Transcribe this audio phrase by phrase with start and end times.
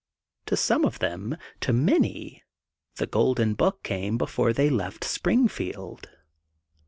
[0.47, 2.41] To some of them, to many,
[2.95, 6.09] The Golden Book came before they left Springfield.